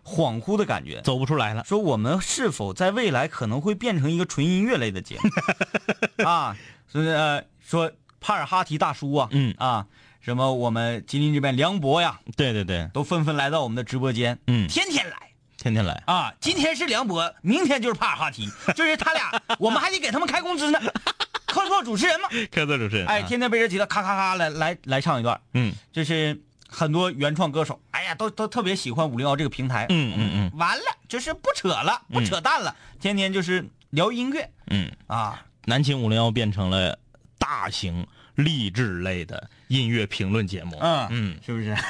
[0.09, 1.63] 恍惚的感觉，走不出来了。
[1.65, 5.29] 说我们是否在未来可能会变成一个纯音乐类的节目
[6.25, 6.55] 啊？
[6.91, 9.85] 是呃，说帕尔哈提大叔啊，嗯啊，
[10.21, 15.15] 什么我们吉林这边梁博呀，对对对，都纷纷来到我们的直播间，嗯天天来
[15.57, 16.01] 天天来。
[16.07, 16.33] 啊。
[16.39, 20.79] 今天是梁博，明天就是帕尔哈提， 就是他俩，我们还得给他们开工资呢，
[21.45, 22.27] 客座主持人嘛。
[22.51, 30.57] 客座主持人，哎，啊天天被人提到咔咔咔来来来唱一段，嗯就是很多原创歌手，哎呀，都都特别喜欢五零幺这个平台，嗯嗯嗯。
[30.57, 34.49] 完了，就是不扯了，不扯淡了，天天就是聊音乐。
[34.67, 35.45] 嗯，啊。
[35.65, 36.97] 南秦五零幺变成了
[37.37, 40.77] 大型励志类的音乐评论节目。
[40.81, 41.75] 嗯嗯，是不是？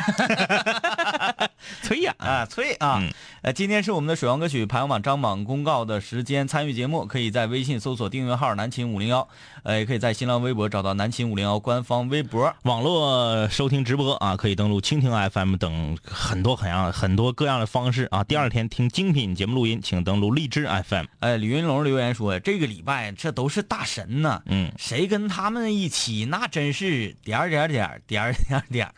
[1.82, 3.00] 崔呀， 啊，催啊！
[3.02, 3.10] 嗯
[3.42, 9.26] 呃，今天是我们的水王歌曲排行榜张榜公告的时间，参与节目可以在微信搜索订阅号“南秦五零幺”，
[9.64, 12.54] 呃，也可以在新浪微博找到“南秦五零幺”官方微博。
[12.64, 18.24] 网络收听直播啊，可以登录蜻蜓 FM 等很多很样很多各样的方式啊。
[18.26, 21.06] 第二天听精品节目录音，请登录荔枝 FM。
[21.20, 28.94] 哎，李云龙留言说，这个礼拜这都是大神呐，嗯，谁跟他们一起，那真是点儿点儿点儿点儿点儿点儿。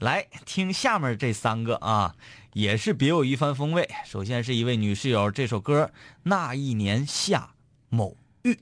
[0.00, 2.14] 来听下面这三个啊，
[2.54, 3.88] 也是别有一番风味。
[4.04, 5.90] 首先是一位女室友，这首歌
[6.24, 7.50] 《那一年夏
[7.88, 8.58] 某玉》。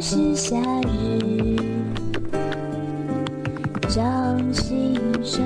[0.00, 1.56] 是夏日。
[3.88, 5.44] 掌心上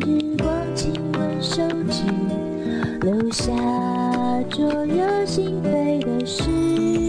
[0.00, 2.02] 日光亲吻手指，
[3.02, 3.52] 留下
[4.50, 7.03] 灼热心扉的诗。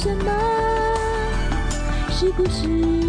[0.00, 0.32] 什么？
[2.10, 2.99] 是不是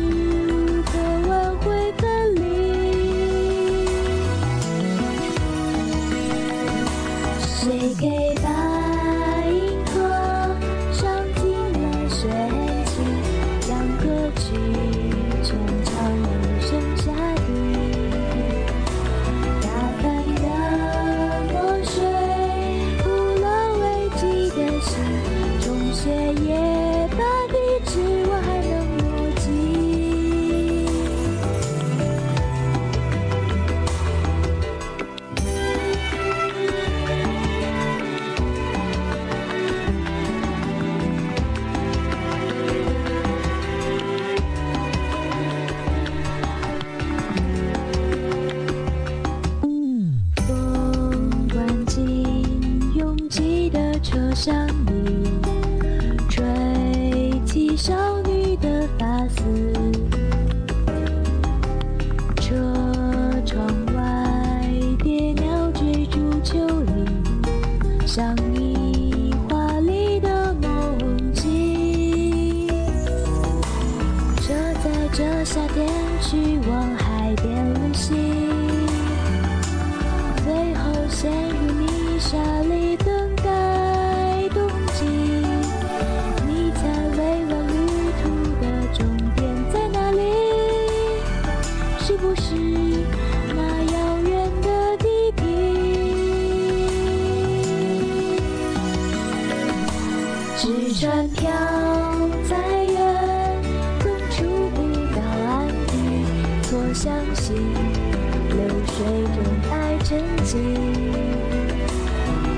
[107.51, 108.97] 流水
[109.35, 109.37] 中
[109.71, 110.09] 爱沉
[110.45, 110.51] 寂。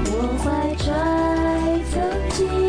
[0.06, 0.12] 我
[0.44, 0.86] 怀揣
[1.92, 1.94] 曾
[2.32, 2.63] 经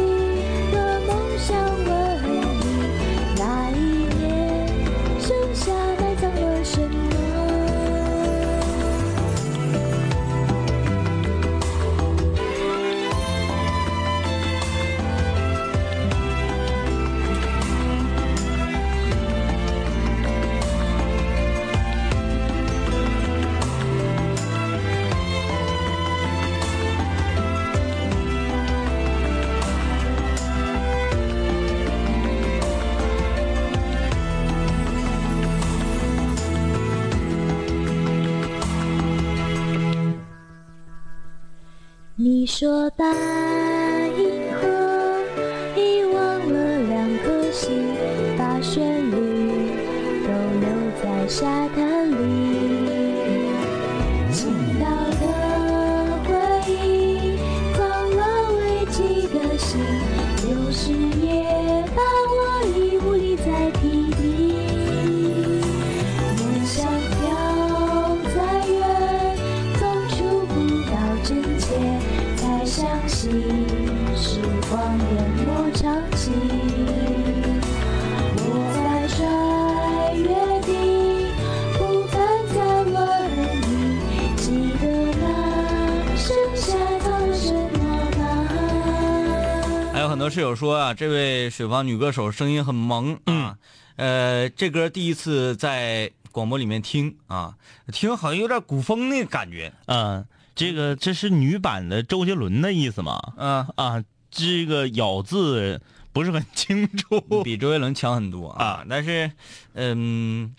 [90.25, 93.59] 多室友说啊，这位水房女歌手声音很萌啊，
[93.97, 97.59] 呃，这歌第一次在广播里面听啊，
[97.93, 103.35] 听好像有点古风那个感觉，嗯，这个这是女版的周杰伦的意思吗？
[103.37, 105.83] 嗯、啊，这个咬字
[106.15, 107.21] 不是很清楚。
[107.43, 109.31] 比周杰伦强很多啊，但是，
[109.75, 110.55] 嗯，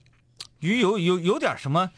[0.59, 1.89] 有有有有点什么，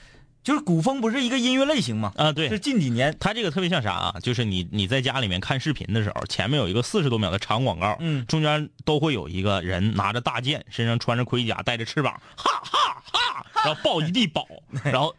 [0.48, 2.14] 就是古风不是一个音乐类型吗？
[2.16, 4.16] 啊，对是，近几年，它这个特别像啥啊？
[4.24, 14.48] 就是你你在家里面看视频的时候，前面有一个四十多秒的长广告，嗯中间都会有一个人拿着大剑，身上穿着盔甲，带着翅膀，哈哈哈，然后抱一地宝，
[14.86, 15.14] 然后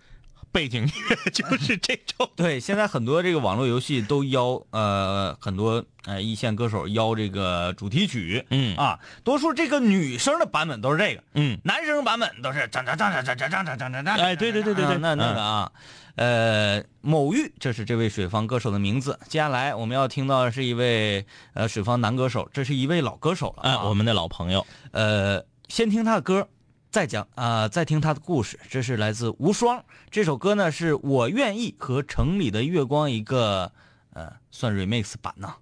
[0.53, 2.29] 背景音乐 就是这种。
[2.37, 8.77] 对，现在很多这个网络游戏都邀呃很多呃一线歌手邀这个主题曲，嗯。
[8.77, 15.73] 啊，多数这个女生的版本都是这个，嗯，男生版本都是张张张张张张张张张张张，哎对对对对对啊那那个啊，
[16.17, 19.19] 呃，某玉，这是这位水方歌手的名字。
[19.29, 26.49] 接下来我们要听到的是一位呃水方男歌手，这是一位老歌手了哎，啊，我们的老朋友，呃，先听他的歌，
[26.91, 28.59] 再讲啊、再听他的故事。
[28.70, 33.72] 这是来自无双这首歌呢，是我愿意和城里的月光一个
[34.14, 35.55] 呃算 remix 版呢。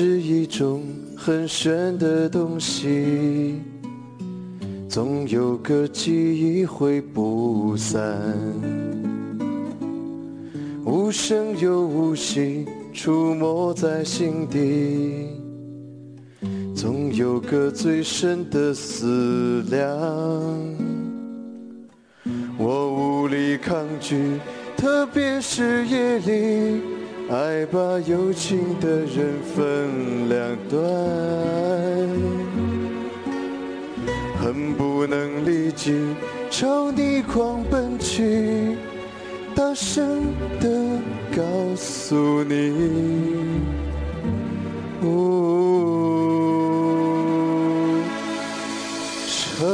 [0.00, 0.84] 是一种
[1.16, 3.60] 很玄的东西，
[4.88, 8.00] 总有个记忆会不散，
[10.84, 15.30] 无声又无息，出没在心底，
[16.76, 19.84] 总有个最深的思量。
[22.56, 24.38] 我无力抗拒，
[24.76, 26.80] 特别是夜里，
[27.30, 30.80] 爱把有情的人分两端，
[34.40, 36.16] 恨不能立即
[36.48, 38.78] 朝你狂奔去，
[39.54, 40.98] 大声地
[41.36, 41.42] 告
[41.76, 42.54] 诉你。
[45.02, 45.06] 哦
[49.28, 49.68] 城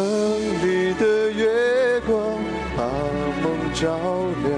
[0.61, 2.19] 里的月光
[2.77, 2.83] 把
[3.43, 3.97] 梦照
[4.43, 4.53] 亮，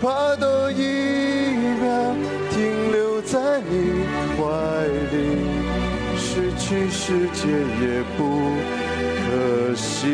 [0.00, 0.76] 怕多一
[1.80, 2.14] 秒
[2.50, 4.04] 停留在你
[4.36, 4.42] 怀
[5.10, 5.16] 里，
[6.16, 7.48] 失去世界
[7.80, 8.20] 也不
[9.26, 10.06] 可惜。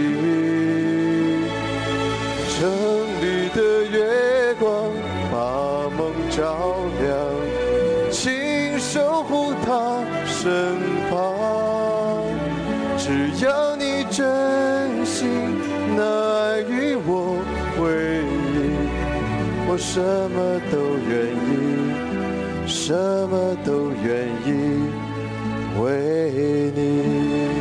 [2.48, 2.56] 城
[3.20, 3.24] 里
[3.54, 3.58] 的
[3.90, 4.90] 月光
[5.30, 5.34] 把
[5.98, 7.12] 梦照亮，
[8.10, 10.78] 请守护他身
[11.10, 11.12] 旁。
[12.96, 13.73] 只要
[19.74, 20.00] 我什
[20.30, 20.38] 么
[20.70, 20.78] 都
[21.10, 22.94] 愿意，什
[23.28, 24.48] 么都愿意
[25.80, 27.53] 为你。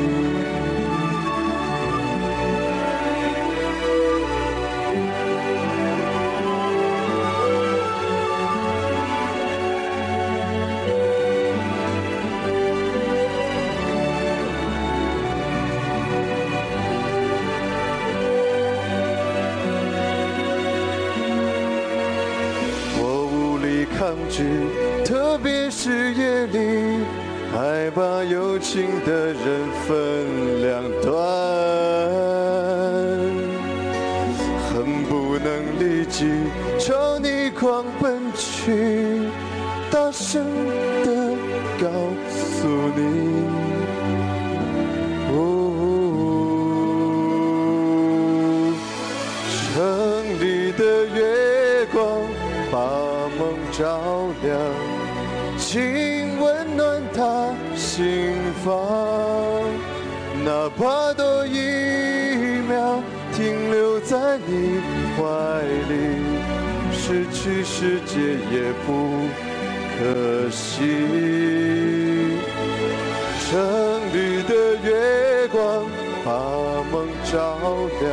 [28.74, 29.22] 新的
[64.54, 64.82] 你
[65.18, 65.22] 怀
[65.89, 65.93] 里，
[66.91, 68.14] 失去世界
[68.51, 68.88] 也不
[69.97, 69.99] 可
[70.51, 70.62] 惜。
[73.49, 73.49] 城
[74.14, 75.58] 里的月光
[76.24, 76.30] 把
[76.91, 76.93] 梦
[77.32, 77.58] 照
[77.99, 78.04] 亮，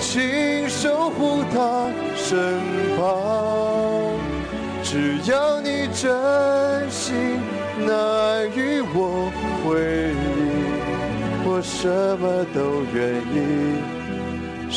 [0.00, 2.60] 请守护他身
[2.96, 2.98] 旁。
[4.82, 6.10] 只要你真
[6.90, 7.14] 心，
[7.86, 9.30] 那爱与我
[9.62, 9.64] 回
[10.14, 10.24] 忆，
[11.46, 11.88] 我什
[12.18, 12.98] 么都愿
[13.34, 13.36] 意，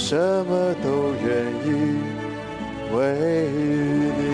[0.08, 2.00] 什么都愿意
[2.94, 4.32] 为你。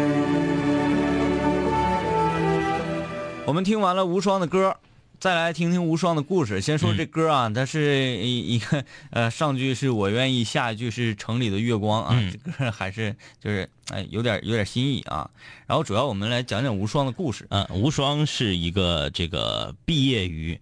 [3.44, 4.78] 我们听完了无双的歌，
[5.20, 6.62] 再来听听无双的故事。
[6.62, 15.28] 先说这歌啊，它是一一个呃，上句是我愿意，下一句是城里的月光啊，这歌还是就是哎有点有点新意啊。
[15.66, 17.48] 然后主要我们来讲讲无双的故事。
[17.50, 20.62] 嗯，无双是一个这个毕业于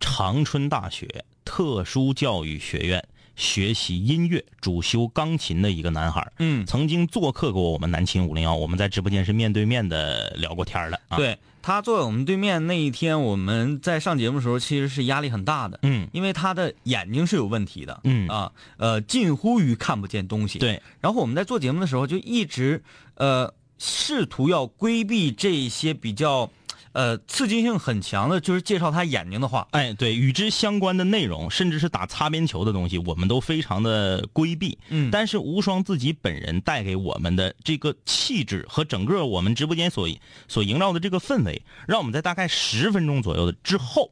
[0.00, 3.04] 长春大学特殊教育学院
[3.40, 6.32] 学习音乐、主修钢琴的一个男孩儿。
[6.38, 20.58] 嗯曾经做客过我们南琴五零幺，我们在直播间是面对面的聊过天儿的啊。，对他坐在我们对面那一天，我们在上节目的时候其实是压力很大的，嗯因为他的眼睛是有问题的，嗯啊，呃，近乎于看不见东西。
[20.58, 22.82] 对，然后我们在做节目的时候就一直
[23.14, 26.50] 呃试图要规避这些比较
[26.92, 29.68] 呃刺激性很强的，就是介绍他眼睛的话。
[29.70, 34.78] 哎，对，与之相关的内容，甚至是打擦边球的东西，我们都非常的规避。
[34.88, 40.08] 嗯但是无双自己本人带给我们的这个气质和整个我们直播间所
[40.48, 44.10] 所营造的这个氛围，让我们在大概十分钟左右的之后，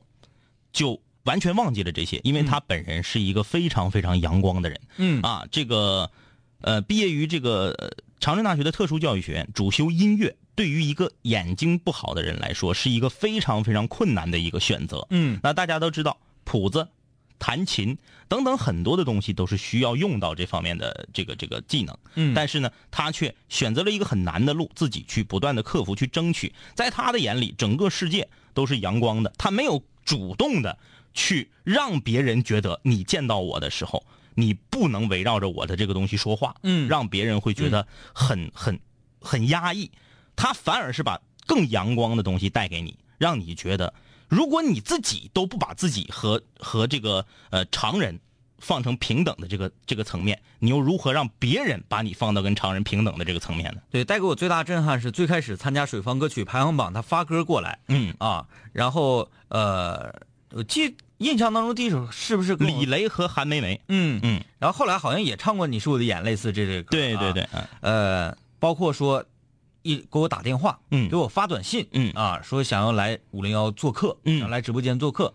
[0.72, 4.80] 就完全忘记了这些，因为他本人是一个非常非常阳光的人。
[4.96, 6.10] 嗯啊，这个
[6.60, 10.36] 呃，毕业于这个呃长春大学的特殊教育学院，主修音乐。
[10.59, 15.06] 对于一个眼睛不好的人来说，是一个非常非常困难的一个选择。
[15.11, 16.88] 嗯那大家都知道，谱子、
[17.38, 17.96] 弹琴
[18.26, 21.96] 等等很多的东西都是需要用到这方面的这个这个技能。
[22.16, 26.52] 嗯但是呢，他却选择了一个很难的路，自己去不断的克服，去争取。
[26.74, 30.76] 在他的眼里，整个世界都是阳光的，他没有主动的
[31.14, 34.04] 去让别人觉得你见到我的时候，
[34.34, 38.80] 你不能围绕着我的这个东西说话，嗯让别人会觉得很很
[39.20, 39.88] 很压抑。
[40.39, 43.93] 他反而是把更阳光的东西带给你，让你觉得，
[44.28, 48.16] 如果你自己都不把自己和和这个呃常人
[48.59, 53.80] 放成平等的这个这个层面，你又如何让别人把你放到跟常人平等的这个层面呢？
[53.91, 57.76] 对，带给我最大震撼是最开始参加水方歌曲排行榜，他发歌过来。
[57.89, 60.14] 嗯，啊，然后呃，
[60.53, 64.20] 我记印象当中第一首是不是李雷和韩梅梅，嗯。
[64.22, 67.66] 嗯，然后后来好像也唱过《你是我的眼》类似这类歌，啊对对对，嗯。
[67.80, 69.24] 呃，包括说
[69.89, 75.34] 一给我打电话，嗯给我发短信，嗯啊，说想要来五零幺做客，嗯想来直播间做客，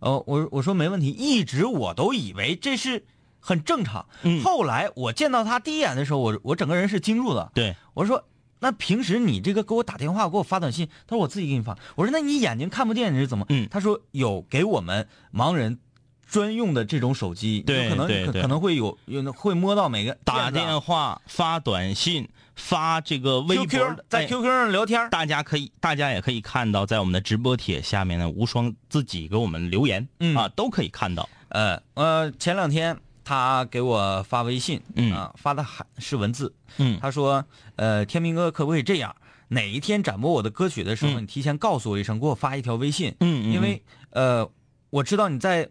[0.00, 3.04] 呃，我我说没问题，一直我都以为这是
[3.40, 8.24] 很正常，嗯后来我见到他第一眼的时候，我我整个人是惊住的，对，我说。
[8.60, 11.78] 那平时你这个给我打电话，给我发短信，他说我自己给你发。
[11.94, 13.46] 我说那你眼睛看不见你是怎么？
[13.50, 15.78] 嗯他说有给我们盲人
[16.26, 22.28] 专用的这种手机，对有可能可可能会有有会摸到每个打电话、发短信、
[22.58, 30.36] 发这个微博 QQ 在哎 QQ 上聊天儿，大家可以，大家也可以看到，在我们的直播帖下面呢，无双自己给我们留言，嗯。
[30.36, 31.26] 啊，都可以看到。
[31.50, 35.14] 呃呃，前两天他给我发微信，嗯。
[35.14, 36.98] 啊，发的还是文字，嗯。
[37.00, 37.44] 他说，
[37.76, 39.14] 呃，天明哥可不可以这样？
[39.50, 41.22] 哪一天展播我的歌曲的时候，嗯。
[41.22, 44.50] 你提前告诉我一声，给我发一条微信，嗯嗯因为呃，
[44.90, 45.68] 我知道你在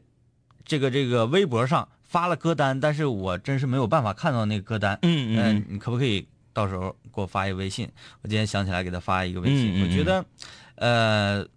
[0.66, 6.28] 这个这个微博上发了歌单，但是我真是没有办法看到那个歌单，嗯嗯你可不可以
[6.58, 7.88] 到时候给我发一个微信？
[8.24, 10.26] 我今天想起来给他发一个微信，嗯嗯我觉得，
[10.74, 11.48] 呃，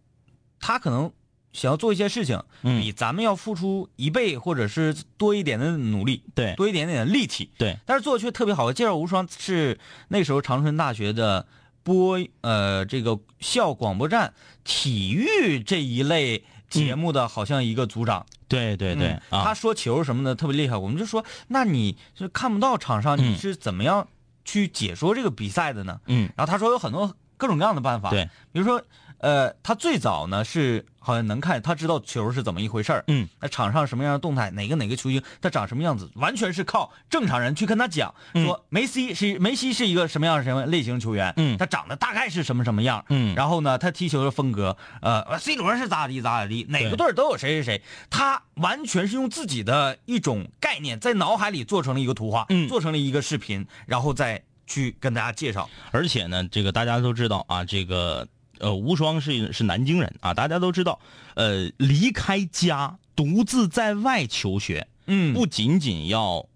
[0.60, 1.10] 他可能
[1.54, 8.70] 想要做一些事情，嗯比咱们要付出一倍或者是多一点的努力，对多一点点的力气，对，但是做的却特别好。
[8.74, 9.78] 介绍无双是
[10.08, 11.46] 那时候长春大学的
[11.82, 14.34] 播呃这个校广播站
[14.64, 18.26] 体育这一类节目的，好像一个组长。
[18.48, 24.06] 对对对嗯啊，他说球什么的特别厉害，我们就说，那你是看不到场上，你嗯是怎么样
[24.44, 26.00] 去解说这个比赛的呢？
[26.06, 26.30] 嗯。
[26.36, 28.82] 然后他说有很多各种各样的办法，对，比如说，
[29.20, 33.04] 呃，他最早呢是好像能看，他知道球是怎么一回事儿。
[33.06, 38.44] 嗯，那场上什么样的动态，哪个哪个球星他长什么样子，完全是靠正常人去跟他讲，嗯。
[38.44, 41.56] 说梅西是梅西是一个什么样什么类型球员，嗯。
[41.58, 43.34] 他长得大概是什么什么样，嗯。
[43.34, 52.68] 然后呢，他踢球的风格，呃，C 罗是咋地咋咋地，哪个队都有谁谁谁，他完全是用自己的一种概念在脑海里做成了一个图画，嗯。
[52.68, 58.26] 做成了一个视频，然后再去跟大家介绍，而且呢，这个大家都知道啊，这个
[58.60, 61.00] 呃，无双是是南京人啊，大家都知道，
[61.34, 66.46] 呃，离开家独自在外求学，嗯不仅仅要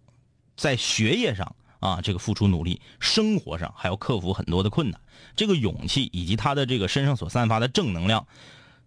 [0.57, 5.01] 在学业上啊这个付出努力，生活上还要克服很多的困难，
[5.35, 8.27] 这个勇气以及他的这个身上所散发的正能量，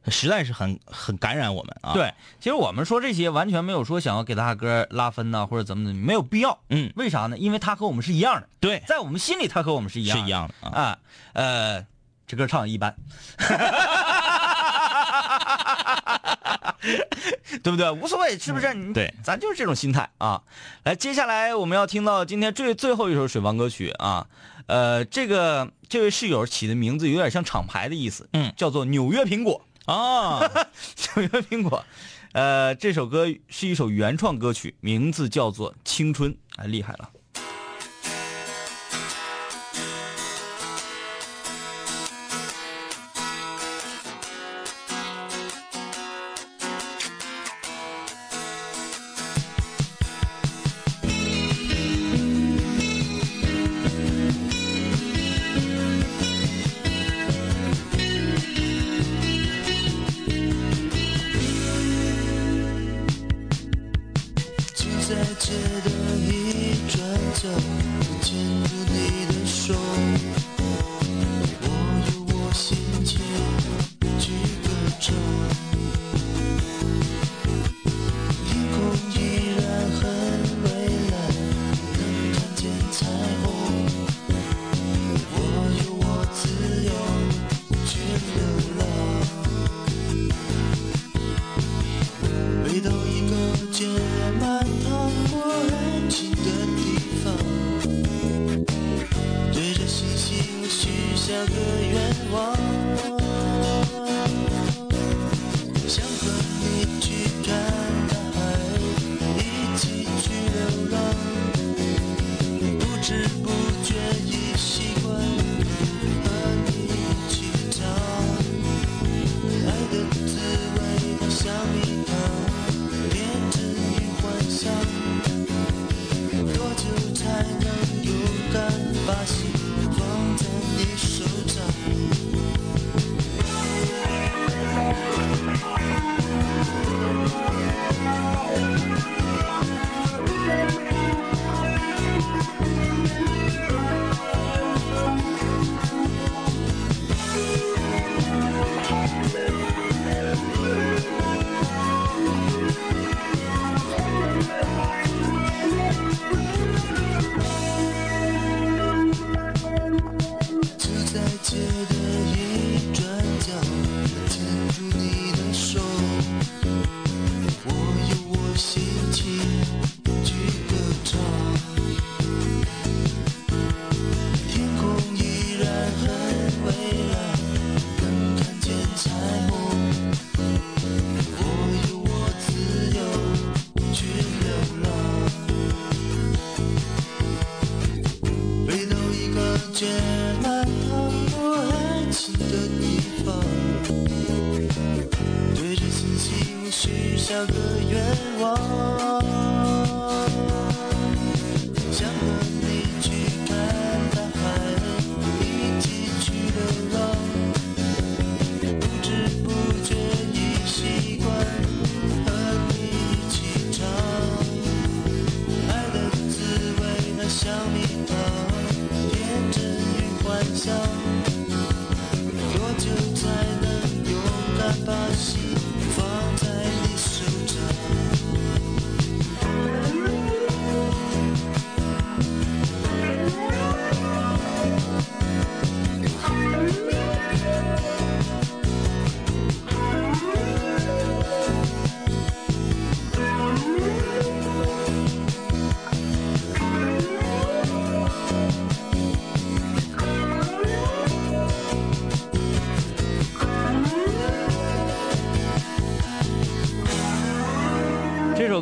[0.08, 6.58] 实在是很很感染我们啊。，对，其实我们说这些完全没有说想要给大哥拉分呐、或者怎么怎么，没有必要。
[6.70, 7.38] 嗯，为啥呢？
[7.38, 10.82] 因为他和我们是一样的，对，在我们心里他和我们是一样的是一样的啊。
[10.82, 11.00] 啊。
[11.34, 11.86] 呃，
[12.28, 12.94] 这歌唱的一般，
[17.64, 17.90] 对不对？
[17.90, 18.74] 无所谓，是不是？
[18.74, 20.44] 你对咱就是这种心态啊。
[20.84, 24.28] 来，接下来我们要听到今天最最后一首水房歌曲啊。
[24.66, 29.62] 呃，这个这位室友起的名字有点像厂牌的意思，嗯叫做纽约苹果。
[29.86, 30.42] 啊，
[31.16, 31.86] 纽约苹果，
[32.34, 37.10] 呃，这首歌是一首原创歌曲，名字叫做《青春》，哎，厉害了。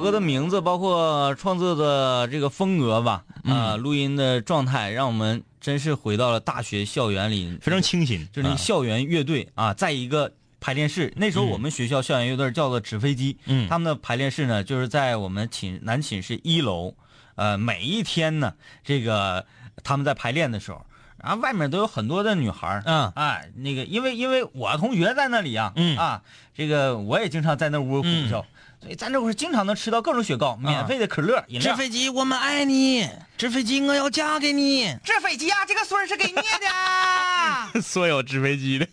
[0.06, 11.12] 歌的名字，包括创作的这个风格吧，啊、录音的状态，让我们真是回到了大学校园里，非常清新，就是那啊校园乐队啊，在一个排练室。
[11.16, 16.94] 那时候我们学校校园乐队叫做纸飞机，嗯他们的排练室呢，就是在我们寝男寝室一楼。
[17.34, 18.54] 呃，每一天呢，
[18.84, 19.44] 这个
[19.84, 20.86] 他们在排练的时候，
[21.18, 26.22] 然后外面都有很多的女孩儿嗯哎，那个因为因为我同学在那里啊，嗯啊，
[26.54, 28.40] 这个我也经常在那屋苦笑。
[28.40, 28.46] 所以
[28.94, 31.72] 咱这会儿经常能吃到各种雪糕、免费的可乐、饮料。
[31.72, 34.96] 纸飞机，我们爱你，纸飞机，我要嫁给你。
[35.04, 37.82] 纸飞机啊，这个孙儿是给你的。
[37.82, 38.88] 所有纸飞机的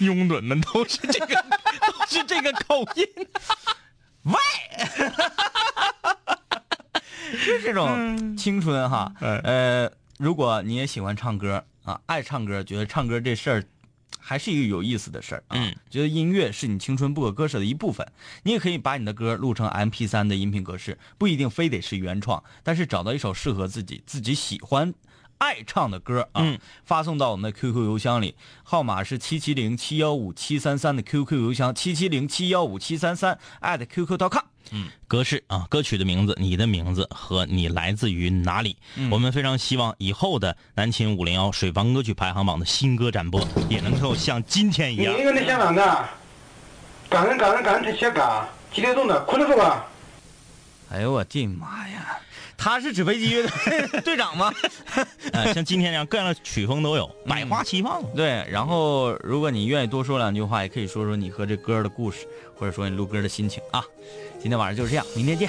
[0.00, 1.34] 拥趸们都是这个，
[1.86, 3.06] 都是这个口音。
[4.24, 4.34] 喂，
[7.36, 9.12] 是这种青春哈。
[9.20, 13.64] 哎呃，如果你也喜欢唱歌啊，爱唱歌，觉得唱歌这事儿
[14.18, 15.56] 还是一个有意思的事儿啊。
[15.58, 18.06] 嗯觉得音乐是你青春不可割舍的一部分，
[18.42, 24.92] 你也可以把你的歌录成 M P 3的音频格式，不一定非得是原创，但是找到一首适合自己、自己喜欢。
[25.38, 34.46] 爱唱的歌啊，嗯发送到我们的 QQ 邮箱里，号码是七七零七幺五七三三的 QQ 邮箱，七七零七幺五七三三 at QQ.com。
[35.08, 38.76] 格式啊，歌曲的名字、你的名字和你来自于哪里。
[39.10, 45.14] 我们非常希望以后的南秦五零幺水房歌曲排行榜的新歌展播也能够像今天一样。
[45.14, 46.08] 你那个那香港的，
[47.08, 49.20] 感人感人感人才想干，几点钟的？
[49.24, 49.86] 哭了是吧？
[50.90, 52.18] 哎呦我的妈呀！
[52.66, 54.52] 他是纸飞机乐队 队长吗？
[55.32, 58.02] 呃， 像今天这样各样的曲风都有，百花齐放。
[58.16, 63.84] 对，然后如果你愿意多说两句话，也可以说说你和这歌的故事，或者说你录歌的心情啊。
[64.40, 65.48] 今天晚上就是这样，明天见。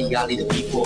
[0.09, 0.85] 压力的逼迫。